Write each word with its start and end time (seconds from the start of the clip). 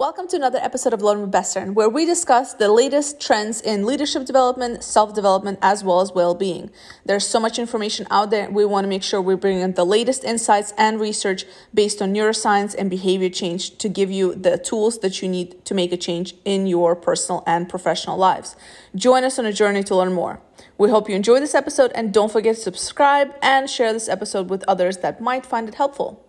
Welcome 0.00 0.28
to 0.28 0.36
another 0.36 0.58
episode 0.62 0.94
of 0.94 1.02
Learn 1.02 1.20
with 1.20 1.30
Bestern, 1.30 1.74
where 1.74 1.90
we 1.90 2.06
discuss 2.06 2.54
the 2.54 2.72
latest 2.72 3.20
trends 3.20 3.60
in 3.60 3.84
leadership 3.84 4.24
development, 4.24 4.82
self 4.82 5.12
development, 5.12 5.58
as 5.60 5.84
well 5.84 6.00
as 6.00 6.10
well 6.10 6.34
being. 6.34 6.70
There's 7.04 7.26
so 7.26 7.38
much 7.38 7.58
information 7.58 8.06
out 8.10 8.30
there. 8.30 8.48
We 8.50 8.64
want 8.64 8.84
to 8.84 8.88
make 8.88 9.02
sure 9.02 9.20
we 9.20 9.34
bring 9.34 9.60
in 9.60 9.74
the 9.74 9.84
latest 9.84 10.24
insights 10.24 10.72
and 10.78 10.98
research 10.98 11.44
based 11.74 12.00
on 12.00 12.14
neuroscience 12.14 12.74
and 12.78 12.88
behavior 12.88 13.28
change 13.28 13.76
to 13.76 13.90
give 13.90 14.10
you 14.10 14.34
the 14.34 14.56
tools 14.56 15.00
that 15.00 15.20
you 15.20 15.28
need 15.28 15.62
to 15.66 15.74
make 15.74 15.92
a 15.92 15.98
change 15.98 16.34
in 16.46 16.66
your 16.66 16.96
personal 16.96 17.44
and 17.46 17.68
professional 17.68 18.16
lives. 18.16 18.56
Join 18.96 19.22
us 19.22 19.38
on 19.38 19.44
a 19.44 19.52
journey 19.52 19.82
to 19.82 19.94
learn 19.94 20.14
more. 20.14 20.40
We 20.78 20.88
hope 20.88 21.10
you 21.10 21.14
enjoy 21.14 21.40
this 21.40 21.54
episode 21.54 21.92
and 21.94 22.10
don't 22.10 22.32
forget 22.32 22.56
to 22.56 22.62
subscribe 22.62 23.34
and 23.42 23.68
share 23.68 23.92
this 23.92 24.08
episode 24.08 24.48
with 24.48 24.64
others 24.66 24.96
that 25.02 25.20
might 25.20 25.44
find 25.44 25.68
it 25.68 25.74
helpful. 25.74 26.24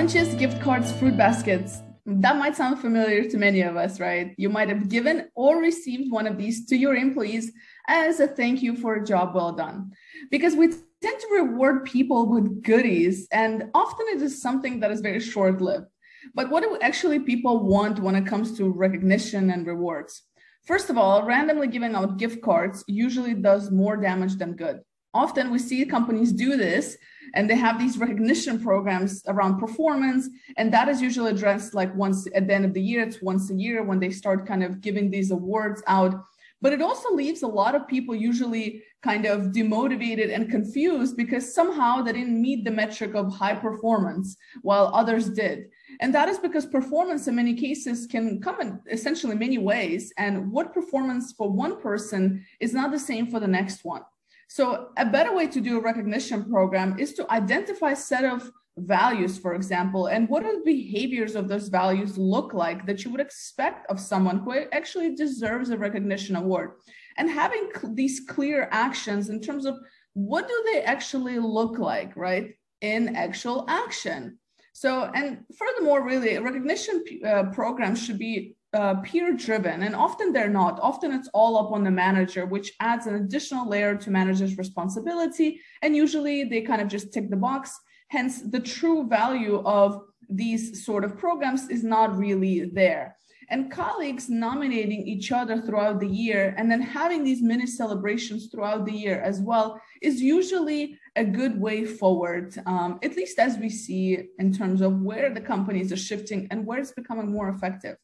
Lunches, 0.00 0.34
gift 0.36 0.58
cards, 0.62 0.90
fruit 0.92 1.14
baskets. 1.14 1.82
That 2.06 2.36
might 2.38 2.56
sound 2.56 2.78
familiar 2.78 3.28
to 3.28 3.36
many 3.36 3.60
of 3.60 3.76
us, 3.76 4.00
right? 4.00 4.32
You 4.38 4.48
might 4.48 4.70
have 4.70 4.88
given 4.88 5.28
or 5.34 5.58
received 5.58 6.10
one 6.10 6.26
of 6.26 6.38
these 6.38 6.64
to 6.68 6.74
your 6.74 6.94
employees 6.94 7.52
as 7.86 8.18
a 8.18 8.26
thank 8.26 8.62
you 8.62 8.76
for 8.76 8.94
a 8.94 9.04
job 9.04 9.34
well 9.34 9.52
done. 9.52 9.90
Because 10.30 10.54
we 10.54 10.68
tend 10.68 11.20
to 11.20 11.34
reward 11.34 11.84
people 11.84 12.30
with 12.30 12.62
goodies, 12.62 13.28
and 13.30 13.64
often 13.74 14.06
it 14.08 14.22
is 14.22 14.40
something 14.40 14.80
that 14.80 14.90
is 14.90 15.02
very 15.02 15.20
short 15.20 15.60
lived. 15.60 15.88
But 16.34 16.48
what 16.48 16.62
do 16.62 16.78
actually 16.80 17.18
people 17.18 17.66
want 17.66 18.00
when 18.00 18.16
it 18.16 18.26
comes 18.26 18.56
to 18.56 18.70
recognition 18.70 19.50
and 19.50 19.66
rewards? 19.66 20.22
First 20.64 20.88
of 20.88 20.96
all, 20.96 21.26
randomly 21.26 21.68
giving 21.68 21.94
out 21.94 22.16
gift 22.16 22.40
cards 22.40 22.82
usually 22.86 23.34
does 23.34 23.70
more 23.70 23.98
damage 23.98 24.36
than 24.36 24.56
good. 24.56 24.80
Often 25.12 25.50
we 25.50 25.58
see 25.58 25.84
companies 25.84 26.32
do 26.32 26.56
this 26.56 26.96
and 27.34 27.50
they 27.50 27.56
have 27.56 27.78
these 27.78 27.98
recognition 27.98 28.60
programs 28.60 29.22
around 29.26 29.58
performance 29.58 30.28
and 30.56 30.72
that 30.72 30.88
is 30.88 31.02
usually 31.02 31.32
addressed 31.32 31.74
like 31.74 31.94
once 31.96 32.28
at 32.34 32.46
the 32.46 32.54
end 32.54 32.64
of 32.64 32.74
the 32.74 32.82
year 32.82 33.02
it's 33.02 33.20
once 33.20 33.50
a 33.50 33.54
year 33.54 33.82
when 33.82 33.98
they 33.98 34.10
start 34.10 34.46
kind 34.46 34.62
of 34.62 34.80
giving 34.80 35.10
these 35.10 35.32
awards 35.32 35.82
out. 35.88 36.24
But 36.62 36.74
it 36.74 36.82
also 36.82 37.12
leaves 37.14 37.42
a 37.42 37.48
lot 37.48 37.74
of 37.74 37.88
people 37.88 38.14
usually 38.14 38.82
kind 39.02 39.24
of 39.24 39.46
demotivated 39.46 40.32
and 40.32 40.50
confused 40.50 41.16
because 41.16 41.54
somehow 41.54 42.02
they 42.02 42.12
didn't 42.12 42.40
meet 42.40 42.64
the 42.64 42.70
metric 42.70 43.14
of 43.14 43.34
high 43.34 43.54
performance 43.54 44.36
while 44.60 44.92
others 44.94 45.30
did. 45.30 45.70
And 46.00 46.14
that 46.14 46.28
is 46.28 46.38
because 46.38 46.66
performance 46.66 47.26
in 47.26 47.34
many 47.34 47.54
cases 47.54 48.06
can 48.06 48.40
come 48.40 48.60
in 48.60 48.80
essentially 48.90 49.34
many 49.34 49.58
ways 49.58 50.12
and 50.18 50.52
what 50.52 50.74
performance 50.74 51.32
for 51.32 51.50
one 51.50 51.80
person 51.80 52.44
is 52.60 52.74
not 52.74 52.92
the 52.92 52.98
same 52.98 53.26
for 53.26 53.40
the 53.40 53.48
next 53.48 53.84
one 53.84 54.02
so 54.50 54.88
a 54.96 55.06
better 55.06 55.32
way 55.32 55.46
to 55.46 55.60
do 55.60 55.78
a 55.78 55.80
recognition 55.80 56.44
program 56.44 56.98
is 56.98 57.12
to 57.14 57.30
identify 57.30 57.92
a 57.92 57.96
set 57.96 58.24
of 58.24 58.50
values, 58.78 59.38
for 59.38 59.54
example, 59.54 60.08
and 60.08 60.28
what 60.28 60.44
are 60.44 60.56
the 60.56 60.64
behaviors 60.64 61.36
of 61.36 61.46
those 61.46 61.68
values 61.68 62.18
look 62.18 62.52
like 62.52 62.84
that 62.84 63.04
you 63.04 63.12
would 63.12 63.20
expect 63.20 63.88
of 63.88 64.00
someone 64.00 64.40
who 64.40 64.52
actually 64.72 65.14
deserves 65.14 65.70
a 65.70 65.78
recognition 65.78 66.34
award. 66.34 66.72
And 67.16 67.30
having 67.30 67.70
cl- 67.72 67.94
these 67.94 68.22
clear 68.28 68.68
actions 68.72 69.28
in 69.28 69.40
terms 69.40 69.66
of 69.66 69.78
what 70.14 70.48
do 70.48 70.64
they 70.72 70.82
actually 70.82 71.38
look 71.38 71.78
like, 71.78 72.16
right, 72.16 72.52
in 72.80 73.14
actual 73.14 73.66
action. 73.68 74.39
So, 74.72 75.10
and 75.14 75.44
furthermore, 75.56 76.04
really, 76.04 76.38
recognition 76.38 77.04
uh, 77.26 77.44
programs 77.52 78.02
should 78.02 78.18
be 78.18 78.54
uh, 78.72 78.94
peer 79.02 79.32
driven 79.32 79.82
and 79.82 79.96
often 79.96 80.32
they're 80.32 80.48
not. 80.48 80.78
Often 80.80 81.12
it's 81.12 81.28
all 81.34 81.56
up 81.56 81.72
on 81.72 81.82
the 81.82 81.90
manager 81.90 82.46
which 82.46 82.72
adds 82.80 83.06
an 83.06 83.16
additional 83.16 83.68
layer 83.68 83.96
to 83.96 84.10
manager's 84.10 84.56
responsibility 84.58 85.60
and 85.82 85.96
usually 85.96 86.44
they 86.44 86.60
kind 86.60 86.80
of 86.80 86.88
just 86.88 87.12
tick 87.12 87.30
the 87.30 87.36
box. 87.36 87.76
Hence 88.08 88.42
the 88.42 88.60
true 88.60 89.08
value 89.08 89.60
of 89.64 90.02
these 90.28 90.84
sort 90.84 91.04
of 91.04 91.18
programs 91.18 91.68
is 91.68 91.82
not 91.82 92.16
really 92.16 92.70
there. 92.72 93.16
And 93.48 93.72
colleagues 93.72 94.28
nominating 94.28 95.08
each 95.08 95.32
other 95.32 95.60
throughout 95.60 95.98
the 95.98 96.06
year 96.06 96.54
and 96.56 96.70
then 96.70 96.80
having 96.80 97.24
these 97.24 97.42
mini 97.42 97.66
celebrations 97.66 98.46
throughout 98.46 98.86
the 98.86 98.92
year 98.92 99.20
as 99.20 99.40
well 99.40 99.80
is 100.00 100.22
usually 100.22 100.96
a 101.16 101.24
good 101.24 101.60
way 101.60 101.84
forward 101.84 102.56
um, 102.66 102.98
at 103.02 103.16
least 103.16 103.38
as 103.38 103.58
we 103.58 103.68
see 103.68 104.28
in 104.38 104.52
terms 104.52 104.80
of 104.80 105.00
where 105.02 105.32
the 105.32 105.40
companies 105.40 105.92
are 105.92 105.96
shifting 105.96 106.46
and 106.50 106.64
where 106.64 106.78
it's 106.78 106.92
becoming 106.92 107.30
more 107.30 107.48
effective 107.48 107.96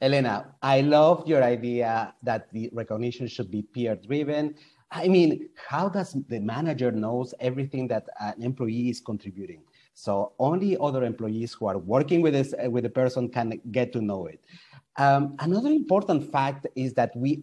Elena, 0.00 0.54
I 0.62 0.80
love 0.80 1.26
your 1.26 1.42
idea 1.42 2.14
that 2.22 2.50
the 2.52 2.68
recognition 2.72 3.26
should 3.26 3.50
be 3.50 3.62
peer 3.62 3.96
driven. 3.96 4.54
I 4.90 5.08
mean, 5.08 5.48
how 5.56 5.88
does 5.88 6.16
the 6.28 6.40
manager 6.40 6.92
knows 6.92 7.34
everything 7.40 7.88
that 7.88 8.06
an 8.20 8.42
employee 8.42 8.90
is 8.90 9.00
contributing? 9.00 9.62
So 9.94 10.32
only 10.38 10.76
other 10.78 11.04
employees 11.04 11.52
who 11.54 11.66
are 11.66 11.78
working 11.78 12.22
with 12.22 12.34
this 12.34 12.54
with 12.68 12.84
the 12.84 12.90
person 12.90 13.28
can 13.28 13.60
get 13.70 13.92
to 13.94 14.00
know 14.00 14.26
it. 14.26 14.40
Um, 14.96 15.36
another 15.38 15.70
important 15.70 16.30
fact 16.30 16.66
is 16.76 16.92
that 16.94 17.16
we 17.16 17.42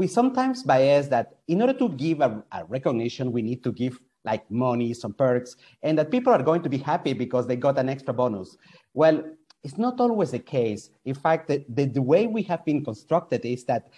we 0.00 0.06
sometimes 0.06 0.62
bias 0.62 1.08
that 1.08 1.26
in 1.46 1.60
order 1.60 1.74
to 1.74 1.90
give 1.90 2.22
a, 2.22 2.42
a 2.52 2.64
recognition, 2.64 3.32
we 3.32 3.42
need 3.42 3.62
to 3.62 3.70
give 3.70 4.00
like 4.24 4.50
money, 4.50 4.94
some 4.94 5.12
perks, 5.12 5.56
and 5.82 5.98
that 5.98 6.10
people 6.10 6.32
are 6.32 6.42
going 6.42 6.62
to 6.62 6.70
be 6.70 6.78
happy 6.78 7.12
because 7.12 7.46
they 7.46 7.54
got 7.54 7.76
an 7.76 7.90
extra 7.90 8.14
bonus. 8.14 8.56
Well, 8.94 9.22
it's 9.62 9.76
not 9.76 10.00
always 10.00 10.30
the 10.30 10.38
case. 10.38 10.88
In 11.04 11.14
fact, 11.14 11.48
the, 11.48 11.66
the, 11.68 11.84
the 11.84 12.00
way 12.00 12.26
we 12.26 12.42
have 12.44 12.64
been 12.64 12.82
constructed 12.82 13.44
is 13.44 13.64
that 13.64 13.90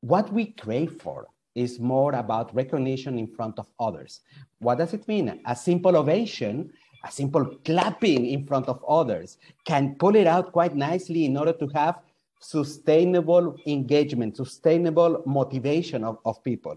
what 0.00 0.32
we 0.32 0.46
crave 0.64 1.02
for 1.02 1.26
is 1.54 1.78
more 1.78 2.14
about 2.14 2.54
recognition 2.54 3.18
in 3.18 3.26
front 3.26 3.58
of 3.58 3.66
others. 3.78 4.20
What 4.60 4.78
does 4.78 4.94
it 4.94 5.06
mean? 5.06 5.42
A 5.44 5.54
simple 5.54 5.98
ovation, 5.98 6.72
a 7.04 7.12
simple 7.12 7.44
clapping 7.66 8.24
in 8.24 8.46
front 8.46 8.68
of 8.68 8.82
others 8.88 9.36
can 9.66 9.96
pull 9.96 10.16
it 10.16 10.26
out 10.26 10.52
quite 10.52 10.74
nicely 10.74 11.26
in 11.26 11.36
order 11.36 11.52
to 11.52 11.66
have 11.74 11.96
sustainable 12.40 13.56
engagement, 13.66 14.36
sustainable 14.36 15.22
motivation 15.26 16.04
of, 16.04 16.18
of 16.24 16.42
people. 16.42 16.76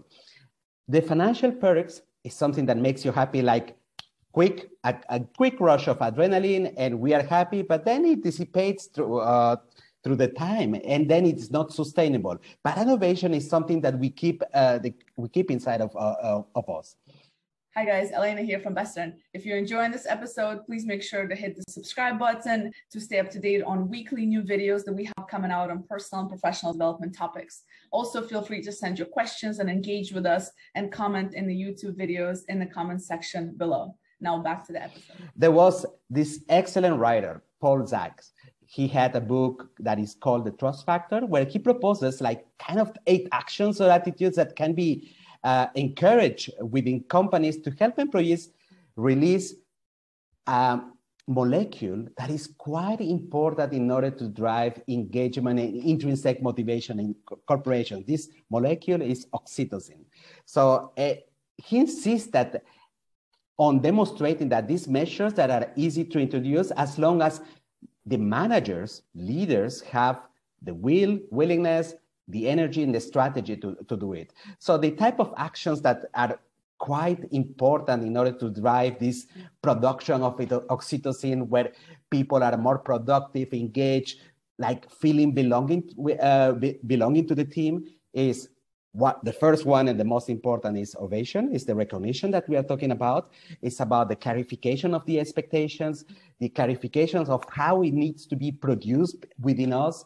The 0.88 1.02
financial 1.02 1.52
perks 1.52 2.02
is 2.24 2.34
something 2.34 2.66
that 2.66 2.76
makes 2.76 3.04
you 3.04 3.12
happy, 3.12 3.42
like 3.42 3.76
quick 4.32 4.70
a, 4.84 4.94
a, 5.08 5.20
quick 5.36 5.60
rush 5.60 5.88
of 5.88 5.98
adrenaline 5.98 6.72
and 6.76 6.98
we 7.00 7.14
are 7.14 7.22
happy 7.22 7.62
but 7.62 7.84
then 7.84 8.04
it 8.04 8.22
dissipates 8.22 8.86
through 8.86 9.18
uh, 9.18 9.56
through 10.02 10.16
the 10.16 10.28
time 10.28 10.74
and 10.84 11.10
then 11.10 11.26
it's 11.26 11.50
not 11.50 11.72
sustainable 11.72 12.38
but 12.62 12.78
innovation 12.78 13.34
is 13.34 13.48
something 13.48 13.80
that 13.80 13.98
we 13.98 14.08
keep 14.08 14.42
uh, 14.54 14.78
the, 14.78 14.94
we 15.16 15.28
keep 15.28 15.50
inside 15.50 15.80
of, 15.80 15.94
uh, 15.96 16.42
of 16.54 16.68
us 16.70 16.96
Hi 17.76 17.84
guys, 17.84 18.10
Elena 18.10 18.42
here 18.42 18.58
from 18.58 18.74
Bestern. 18.74 19.14
If 19.32 19.46
you're 19.46 19.56
enjoying 19.56 19.92
this 19.92 20.04
episode, 20.04 20.66
please 20.66 20.84
make 20.84 21.04
sure 21.04 21.28
to 21.28 21.36
hit 21.36 21.54
the 21.54 21.62
subscribe 21.68 22.18
button 22.18 22.72
to 22.90 23.00
stay 23.00 23.20
up 23.20 23.30
to 23.30 23.38
date 23.38 23.62
on 23.62 23.88
weekly 23.88 24.26
new 24.26 24.42
videos 24.42 24.84
that 24.86 24.92
we 24.92 25.04
have 25.04 25.19
coming 25.30 25.50
out 25.50 25.70
on 25.70 25.84
personal 25.84 26.22
and 26.22 26.30
professional 26.30 26.72
development 26.72 27.14
topics. 27.14 27.62
Also, 27.92 28.20
feel 28.20 28.42
free 28.42 28.62
to 28.62 28.72
send 28.72 28.98
your 28.98 29.06
questions 29.06 29.60
and 29.60 29.70
engage 29.70 30.12
with 30.12 30.26
us 30.26 30.50
and 30.74 30.90
comment 30.90 31.34
in 31.34 31.46
the 31.46 31.54
YouTube 31.54 31.96
videos 32.04 32.40
in 32.48 32.58
the 32.58 32.66
comment 32.66 33.02
section 33.02 33.54
below. 33.56 33.94
Now 34.20 34.42
back 34.42 34.66
to 34.66 34.72
the 34.72 34.82
episode. 34.82 35.16
There 35.36 35.54
was 35.62 35.86
this 36.10 36.44
excellent 36.48 36.98
writer, 36.98 37.42
Paul 37.60 37.80
Zaks. 37.86 38.32
He 38.66 38.86
had 38.86 39.16
a 39.16 39.20
book 39.20 39.70
that 39.80 39.98
is 39.98 40.14
called 40.14 40.44
The 40.44 40.52
Trust 40.52 40.84
Factor, 40.86 41.20
where 41.26 41.44
he 41.44 41.58
proposes 41.58 42.20
like 42.20 42.44
kind 42.58 42.78
of 42.78 42.92
eight 43.06 43.26
actions 43.32 43.80
or 43.80 43.90
attitudes 43.90 44.36
that 44.36 44.54
can 44.54 44.74
be 44.74 44.90
uh, 45.42 45.66
encouraged 45.74 46.50
within 46.60 47.02
companies 47.04 47.56
to 47.62 47.70
help 47.78 47.98
employees 47.98 48.50
release 48.96 49.54
a 50.46 50.80
molecule 51.26 52.06
that 52.16 52.30
is 52.30 52.48
quite 52.58 53.00
important 53.00 53.72
in 53.72 53.90
order 53.90 54.10
to 54.10 54.28
drive 54.28 54.82
engagement 54.88 55.60
and 55.60 55.82
intrinsic 55.82 56.42
motivation 56.42 56.98
in 56.98 57.14
corporations. 57.46 58.06
This 58.06 58.28
molecule 58.50 59.02
is 59.02 59.26
oxytocin. 59.26 60.04
So 60.44 60.92
uh, 60.96 61.14
he 61.56 61.78
insists 61.78 62.30
that 62.30 62.64
on 63.58 63.80
demonstrating 63.80 64.48
that 64.48 64.66
these 64.66 64.88
measures 64.88 65.34
that 65.34 65.50
are 65.50 65.70
easy 65.76 66.04
to 66.04 66.18
introduce 66.18 66.70
as 66.72 66.98
long 66.98 67.20
as 67.20 67.42
the 68.06 68.16
managers, 68.16 69.02
leaders 69.14 69.82
have 69.82 70.22
the 70.62 70.74
will, 70.74 71.18
willingness, 71.30 71.94
the 72.28 72.48
energy 72.48 72.82
and 72.82 72.94
the 72.94 73.00
strategy 73.00 73.56
to, 73.56 73.76
to 73.88 73.96
do 73.96 74.14
it. 74.14 74.32
So 74.58 74.78
the 74.78 74.92
type 74.92 75.20
of 75.20 75.34
actions 75.36 75.82
that 75.82 76.06
are 76.14 76.40
quite 76.80 77.22
important 77.32 78.02
in 78.02 78.16
order 78.16 78.32
to 78.32 78.50
drive 78.50 78.98
this 78.98 79.26
production 79.62 80.22
of 80.22 80.36
oxytocin 80.36 81.46
where 81.46 81.72
people 82.10 82.42
are 82.42 82.56
more 82.56 82.78
productive, 82.78 83.52
engaged, 83.52 84.18
like 84.58 84.90
feeling 84.90 85.32
belonging, 85.32 85.84
uh, 86.20 86.52
belonging 86.86 87.28
to 87.28 87.34
the 87.34 87.44
team 87.44 87.84
is 88.12 88.48
what 88.92 89.24
the 89.24 89.32
first 89.32 89.64
one 89.64 89.86
and 89.88 90.00
the 90.00 90.04
most 90.04 90.28
important 90.28 90.76
is 90.76 90.96
ovation 90.98 91.52
is 91.52 91.64
the 91.64 91.74
recognition 91.74 92.30
that 92.32 92.48
we 92.48 92.56
are 92.56 92.64
talking 92.64 92.90
about. 92.90 93.30
It's 93.62 93.78
about 93.78 94.08
the 94.08 94.16
clarification 94.16 94.94
of 94.94 95.06
the 95.06 95.20
expectations 95.20 96.04
the 96.40 96.48
clarifications 96.48 97.28
of 97.28 97.44
how 97.50 97.82
it 97.82 97.92
needs 97.92 98.26
to 98.26 98.34
be 98.34 98.50
produced 98.50 99.26
within 99.40 99.72
us 99.72 100.04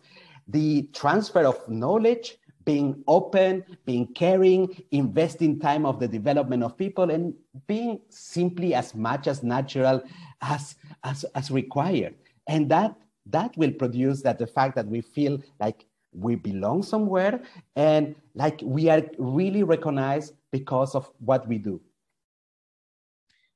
the 0.49 0.83
transfer 0.93 1.47
of 1.47 1.57
knowledge 1.69 2.37
being 2.65 3.03
open 3.07 3.65
being 3.85 4.07
caring 4.15 4.69
investing 4.91 5.59
time 5.59 5.85
of 5.85 6.01
the 6.01 6.09
development 6.09 6.63
of 6.63 6.77
people 6.77 7.11
and 7.11 7.35
being 7.67 8.01
simply 8.09 8.75
as 8.75 8.95
much 8.95 9.27
as 9.27 9.43
natural 9.43 10.03
as 10.43 10.77
as, 11.05 11.25
as 11.35 11.51
required. 11.51 12.15
And 12.47 12.71
that 12.71 12.95
that 13.27 13.57
will 13.57 13.73
produce 13.73 14.23
that 14.23 14.39
the 14.39 14.47
fact 14.47 14.77
that 14.77 14.87
we 14.87 15.01
feel 15.01 15.41
like 15.61 15.87
we 16.13 16.37
belong 16.37 16.83
somewhere 16.83 17.43
and 17.75 18.15
like 18.35 18.61
we 18.63 18.89
are 18.89 19.03
really 19.19 19.63
recognized 19.63 20.35
because 20.53 20.95
of 20.95 21.11
what 21.19 21.47
we 21.49 21.59
do 21.59 21.81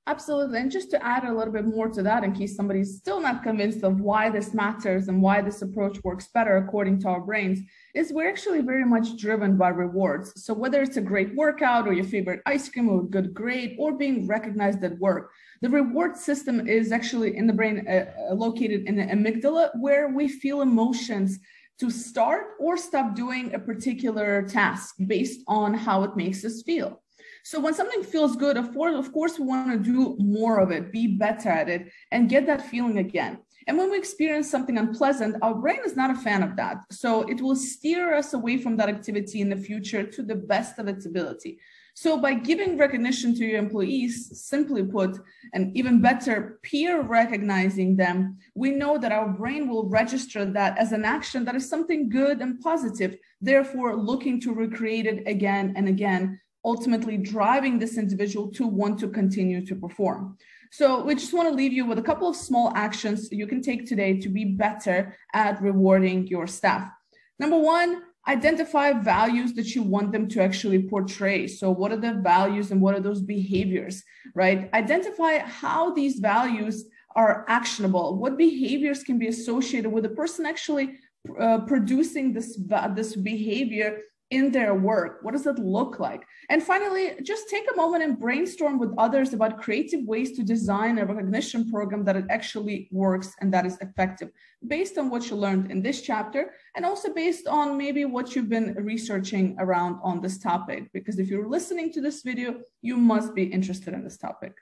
Absolutely. 0.08 0.58
And 0.58 0.70
just 0.70 0.90
to 0.92 1.04
add 1.04 1.24
a 1.24 1.32
little 1.34 1.52
bit 1.52 1.66
more 1.66 1.90
to 1.90 2.02
that, 2.02 2.24
in 2.24 2.32
case 2.32 2.56
somebody's 2.56 2.96
still 2.96 3.20
not 3.20 3.42
convinced 3.42 3.84
of 3.84 4.00
why 4.00 4.30
this 4.30 4.54
matters 4.54 5.08
and 5.08 5.20
why 5.20 5.42
this 5.42 5.60
approach 5.60 6.02
works 6.02 6.28
better 6.32 6.56
according 6.56 6.98
to 7.00 7.08
our 7.08 7.20
brains, 7.20 7.60
is 7.94 8.10
we're 8.10 8.30
actually 8.30 8.62
very 8.62 8.86
much 8.86 9.18
driven 9.18 9.58
by 9.58 9.68
rewards. 9.68 10.32
So 10.42 10.54
whether 10.54 10.80
it's 10.80 10.96
a 10.96 11.02
great 11.02 11.36
workout 11.36 11.86
or 11.86 11.92
your 11.92 12.06
favorite 12.06 12.40
ice 12.46 12.70
cream 12.70 12.88
or 12.88 13.02
a 13.02 13.04
good 13.04 13.34
grade 13.34 13.76
or 13.78 13.98
being 13.98 14.26
recognized 14.26 14.82
at 14.82 14.98
work, 14.98 15.30
the 15.60 15.68
reward 15.68 16.16
system 16.16 16.66
is 16.66 16.90
actually 16.90 17.36
in 17.36 17.46
the 17.46 17.52
brain 17.52 17.86
uh, 17.86 18.06
located 18.34 18.84
in 18.86 18.96
the 18.96 19.02
amygdala 19.02 19.68
where 19.78 20.08
we 20.08 20.26
feel 20.26 20.62
emotions 20.62 21.38
to 21.80 21.90
start 21.90 22.44
or 22.58 22.78
stop 22.78 23.14
doing 23.14 23.52
a 23.52 23.58
particular 23.58 24.48
task 24.48 24.94
based 25.06 25.40
on 25.46 25.74
how 25.74 26.02
it 26.02 26.16
makes 26.16 26.46
us 26.46 26.62
feel. 26.62 27.02
So 27.48 27.58
when 27.58 27.72
something 27.72 28.02
feels 28.02 28.36
good, 28.36 28.58
of 28.58 28.74
course, 28.74 28.94
of 28.94 29.10
course, 29.10 29.38
we 29.38 29.46
want 29.46 29.72
to 29.72 29.78
do 29.78 30.18
more 30.18 30.58
of 30.58 30.70
it, 30.70 30.92
be 30.92 31.06
better 31.06 31.48
at 31.48 31.70
it, 31.70 31.90
and 32.10 32.28
get 32.28 32.44
that 32.44 32.68
feeling 32.68 32.98
again. 32.98 33.38
And 33.66 33.78
when 33.78 33.90
we 33.90 33.96
experience 33.96 34.50
something 34.50 34.76
unpleasant, 34.76 35.36
our 35.40 35.54
brain 35.54 35.80
is 35.82 35.96
not 35.96 36.10
a 36.10 36.14
fan 36.14 36.42
of 36.42 36.56
that. 36.56 36.76
So 36.92 37.22
it 37.22 37.40
will 37.40 37.56
steer 37.56 38.12
us 38.12 38.34
away 38.34 38.58
from 38.58 38.76
that 38.76 38.90
activity 38.90 39.40
in 39.40 39.48
the 39.48 39.56
future 39.56 40.02
to 40.02 40.22
the 40.22 40.34
best 40.34 40.78
of 40.78 40.88
its 40.88 41.06
ability. 41.06 41.58
So 41.94 42.18
by 42.18 42.34
giving 42.34 42.76
recognition 42.76 43.34
to 43.36 43.46
your 43.46 43.58
employees, 43.58 44.30
simply 44.46 44.84
put, 44.84 45.18
and 45.54 45.74
even 45.74 46.02
better, 46.02 46.58
peer 46.62 47.00
recognizing 47.00 47.96
them, 47.96 48.36
we 48.54 48.72
know 48.72 48.98
that 48.98 49.10
our 49.10 49.30
brain 49.30 49.70
will 49.70 49.88
register 49.88 50.44
that 50.44 50.76
as 50.76 50.92
an 50.92 51.06
action 51.06 51.46
that 51.46 51.56
is 51.56 51.66
something 51.66 52.10
good 52.10 52.42
and 52.42 52.60
positive, 52.60 53.16
therefore 53.40 53.96
looking 53.96 54.38
to 54.42 54.52
recreate 54.52 55.06
it 55.06 55.26
again 55.26 55.72
and 55.76 55.88
again, 55.88 56.38
ultimately 56.64 57.16
driving 57.16 57.78
this 57.78 57.98
individual 57.98 58.48
to 58.52 58.66
want 58.66 58.98
to 59.00 59.08
continue 59.08 59.64
to 59.66 59.74
perform. 59.74 60.36
So 60.70 61.02
we 61.02 61.14
just 61.14 61.32
want 61.32 61.48
to 61.48 61.54
leave 61.54 61.72
you 61.72 61.86
with 61.86 61.98
a 61.98 62.02
couple 62.02 62.28
of 62.28 62.36
small 62.36 62.72
actions 62.74 63.28
you 63.32 63.46
can 63.46 63.62
take 63.62 63.86
today 63.86 64.18
to 64.18 64.28
be 64.28 64.44
better 64.44 65.16
at 65.32 65.62
rewarding 65.62 66.26
your 66.26 66.46
staff. 66.46 66.90
Number 67.38 67.58
one, 67.58 68.02
identify 68.26 68.92
values 68.92 69.54
that 69.54 69.74
you 69.74 69.82
want 69.82 70.12
them 70.12 70.28
to 70.28 70.42
actually 70.42 70.82
portray. 70.82 71.46
So, 71.46 71.70
what 71.70 71.92
are 71.92 71.96
the 71.96 72.14
values 72.14 72.70
and 72.70 72.80
what 72.80 72.94
are 72.94 73.00
those 73.00 73.22
behaviors, 73.22 74.02
right? 74.34 74.68
Identify 74.74 75.38
how 75.38 75.94
these 75.94 76.18
values 76.18 76.84
are 77.16 77.46
actionable. 77.48 78.16
What 78.16 78.36
behaviors 78.36 79.02
can 79.02 79.18
be 79.18 79.28
associated 79.28 79.90
with 79.90 80.04
the 80.04 80.10
person 80.10 80.44
actually 80.44 80.98
uh, 81.40 81.60
producing 81.60 82.32
this, 82.32 82.60
this 82.94 83.16
behavior 83.16 84.00
in 84.30 84.50
their 84.50 84.74
work? 84.74 85.20
What 85.22 85.32
does 85.32 85.46
it 85.46 85.58
look 85.58 85.98
like? 85.98 86.26
And 86.50 86.62
finally, 86.62 87.14
just 87.22 87.48
take 87.48 87.64
a 87.72 87.76
moment 87.76 88.04
and 88.04 88.18
brainstorm 88.18 88.78
with 88.78 88.92
others 88.98 89.32
about 89.32 89.58
creative 89.58 90.04
ways 90.04 90.32
to 90.36 90.42
design 90.42 90.98
a 90.98 91.04
recognition 91.04 91.70
program 91.70 92.04
that 92.04 92.16
it 92.16 92.26
actually 92.30 92.88
works 92.92 93.34
and 93.40 93.52
that 93.54 93.64
is 93.64 93.78
effective 93.80 94.30
based 94.66 94.98
on 94.98 95.08
what 95.08 95.30
you 95.30 95.36
learned 95.36 95.70
in 95.70 95.82
this 95.82 96.02
chapter 96.02 96.52
and 96.76 96.84
also 96.84 97.12
based 97.14 97.46
on 97.46 97.78
maybe 97.78 98.04
what 98.04 98.34
you've 98.34 98.48
been 98.48 98.74
researching 98.74 99.56
around 99.58 99.98
on 100.02 100.20
this 100.20 100.38
topic. 100.38 100.90
Because 100.92 101.18
if 101.18 101.28
you're 101.28 101.48
listening 101.48 101.92
to 101.92 102.00
this 102.00 102.22
video, 102.22 102.60
you 102.82 102.96
must 102.96 103.34
be 103.34 103.44
interested 103.44 103.94
in 103.94 104.04
this 104.04 104.18
topic. 104.18 104.54